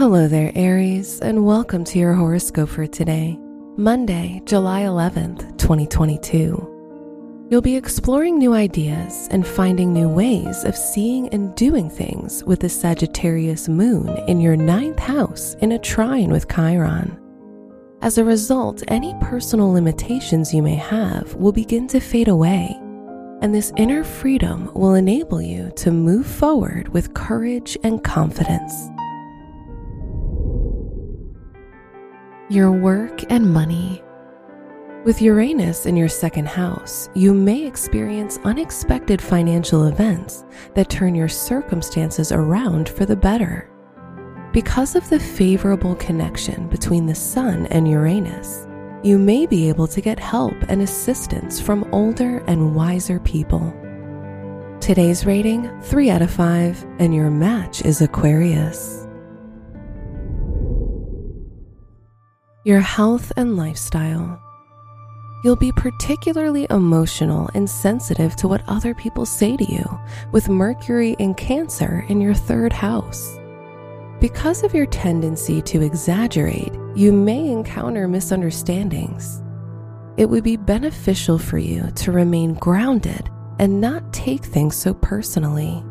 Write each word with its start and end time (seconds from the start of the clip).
Hello 0.00 0.28
there, 0.28 0.50
Aries, 0.54 1.20
and 1.20 1.44
welcome 1.44 1.84
to 1.84 1.98
your 1.98 2.14
horoscope 2.14 2.70
for 2.70 2.86
today, 2.86 3.38
Monday, 3.76 4.40
July 4.46 4.84
11th, 4.84 5.58
2022. 5.58 7.46
You'll 7.50 7.60
be 7.60 7.76
exploring 7.76 8.38
new 8.38 8.54
ideas 8.54 9.28
and 9.30 9.46
finding 9.46 9.92
new 9.92 10.08
ways 10.08 10.64
of 10.64 10.74
seeing 10.74 11.28
and 11.34 11.54
doing 11.54 11.90
things 11.90 12.42
with 12.44 12.60
the 12.60 12.68
Sagittarius 12.70 13.68
moon 13.68 14.08
in 14.26 14.40
your 14.40 14.56
ninth 14.56 14.98
house 14.98 15.54
in 15.60 15.72
a 15.72 15.78
trine 15.78 16.30
with 16.30 16.48
Chiron. 16.48 17.20
As 18.00 18.16
a 18.16 18.24
result, 18.24 18.82
any 18.88 19.14
personal 19.20 19.70
limitations 19.70 20.54
you 20.54 20.62
may 20.62 20.76
have 20.76 21.34
will 21.34 21.52
begin 21.52 21.86
to 21.88 22.00
fade 22.00 22.28
away, 22.28 22.74
and 23.42 23.54
this 23.54 23.70
inner 23.76 24.02
freedom 24.02 24.72
will 24.72 24.94
enable 24.94 25.42
you 25.42 25.70
to 25.76 25.90
move 25.90 26.26
forward 26.26 26.88
with 26.88 27.12
courage 27.12 27.76
and 27.84 28.02
confidence. 28.02 28.88
Your 32.50 32.72
work 32.72 33.30
and 33.30 33.54
money. 33.54 34.02
With 35.04 35.22
Uranus 35.22 35.86
in 35.86 35.96
your 35.96 36.08
second 36.08 36.48
house, 36.48 37.08
you 37.14 37.32
may 37.32 37.64
experience 37.64 38.40
unexpected 38.42 39.22
financial 39.22 39.84
events 39.84 40.42
that 40.74 40.90
turn 40.90 41.14
your 41.14 41.28
circumstances 41.28 42.32
around 42.32 42.88
for 42.88 43.06
the 43.06 43.14
better. 43.14 43.70
Because 44.52 44.96
of 44.96 45.08
the 45.08 45.20
favorable 45.20 45.94
connection 45.94 46.68
between 46.68 47.06
the 47.06 47.14
Sun 47.14 47.66
and 47.66 47.88
Uranus, 47.88 48.66
you 49.04 49.16
may 49.16 49.46
be 49.46 49.68
able 49.68 49.86
to 49.86 50.00
get 50.00 50.18
help 50.18 50.56
and 50.68 50.82
assistance 50.82 51.60
from 51.60 51.88
older 51.92 52.38
and 52.48 52.74
wiser 52.74 53.20
people. 53.20 53.72
Today's 54.80 55.24
rating 55.24 55.70
3 55.82 56.10
out 56.10 56.20
of 56.20 56.32
5, 56.32 56.84
and 56.98 57.14
your 57.14 57.30
match 57.30 57.84
is 57.84 58.00
Aquarius. 58.00 59.06
Your 62.62 62.80
health 62.80 63.32
and 63.38 63.56
lifestyle. 63.56 64.38
You'll 65.42 65.56
be 65.56 65.72
particularly 65.72 66.66
emotional 66.68 67.48
and 67.54 67.68
sensitive 67.68 68.36
to 68.36 68.48
what 68.48 68.62
other 68.68 68.92
people 68.92 69.24
say 69.24 69.56
to 69.56 69.64
you, 69.64 70.00
with 70.30 70.50
Mercury 70.50 71.16
in 71.18 71.32
Cancer 71.32 72.04
in 72.10 72.20
your 72.20 72.34
third 72.34 72.70
house. 72.70 73.38
Because 74.20 74.62
of 74.62 74.74
your 74.74 74.84
tendency 74.84 75.62
to 75.62 75.80
exaggerate, 75.80 76.74
you 76.94 77.12
may 77.12 77.48
encounter 77.48 78.06
misunderstandings. 78.06 79.42
It 80.18 80.28
would 80.28 80.44
be 80.44 80.58
beneficial 80.58 81.38
for 81.38 81.56
you 81.56 81.90
to 81.92 82.12
remain 82.12 82.52
grounded 82.52 83.30
and 83.58 83.80
not 83.80 84.12
take 84.12 84.44
things 84.44 84.76
so 84.76 84.92
personally. 84.92 85.82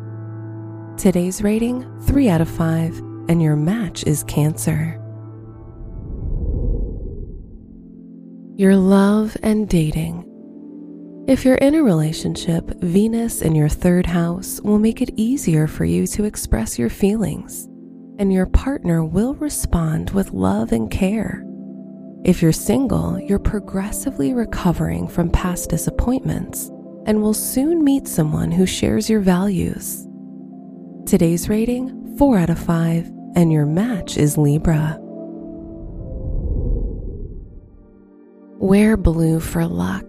Today's 0.96 1.42
rating 1.42 1.84
3 2.02 2.28
out 2.28 2.40
of 2.40 2.48
5, 2.48 2.96
and 3.28 3.42
your 3.42 3.56
match 3.56 4.04
is 4.04 4.22
Cancer. 4.22 4.98
Your 8.60 8.76
love 8.76 9.38
and 9.42 9.66
dating. 9.66 10.22
If 11.26 11.46
you're 11.46 11.56
in 11.56 11.74
a 11.74 11.82
relationship, 11.82 12.68
Venus 12.82 13.40
in 13.40 13.54
your 13.54 13.70
third 13.70 14.04
house 14.04 14.60
will 14.60 14.78
make 14.78 15.00
it 15.00 15.14
easier 15.16 15.66
for 15.66 15.86
you 15.86 16.06
to 16.08 16.24
express 16.24 16.78
your 16.78 16.90
feelings, 16.90 17.64
and 18.18 18.30
your 18.30 18.44
partner 18.44 19.02
will 19.02 19.32
respond 19.36 20.10
with 20.10 20.34
love 20.34 20.72
and 20.72 20.90
care. 20.90 21.42
If 22.22 22.42
you're 22.42 22.52
single, 22.52 23.18
you're 23.18 23.38
progressively 23.38 24.34
recovering 24.34 25.08
from 25.08 25.30
past 25.30 25.70
disappointments 25.70 26.70
and 27.06 27.22
will 27.22 27.32
soon 27.32 27.82
meet 27.82 28.06
someone 28.06 28.52
who 28.52 28.66
shares 28.66 29.08
your 29.08 29.20
values. 29.20 30.06
Today's 31.06 31.48
rating 31.48 32.14
4 32.18 32.36
out 32.36 32.50
of 32.50 32.58
5, 32.58 33.10
and 33.36 33.50
your 33.50 33.64
match 33.64 34.18
is 34.18 34.36
Libra. 34.36 35.00
Wear 38.60 38.98
blue 38.98 39.40
for 39.40 39.66
luck. 39.66 40.04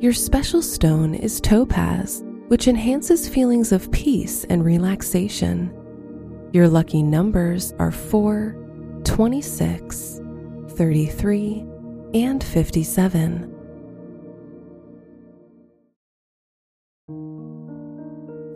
Your 0.00 0.12
special 0.12 0.62
stone 0.62 1.14
is 1.14 1.40
topaz, 1.40 2.24
which 2.48 2.66
enhances 2.66 3.28
feelings 3.28 3.70
of 3.70 3.88
peace 3.92 4.44
and 4.50 4.64
relaxation. 4.64 5.72
Your 6.52 6.66
lucky 6.66 7.04
numbers 7.04 7.72
are 7.78 7.92
4, 7.92 8.56
26, 9.04 10.20
33, 10.70 11.64
and 12.14 12.42
57. 12.42 13.48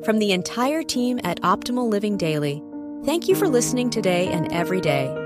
From 0.05 0.19
the 0.19 0.33
entire 0.33 0.83
team 0.83 1.21
at 1.23 1.41
Optimal 1.43 1.89
Living 1.89 2.17
Daily, 2.17 2.61
thank 3.05 3.29
you 3.29 3.37
for 3.37 3.47
listening 3.47 3.89
today 3.89 4.27
and 4.27 4.53
every 4.53 4.81
day 4.81 5.26